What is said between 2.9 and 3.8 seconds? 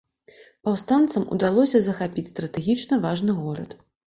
важны горад.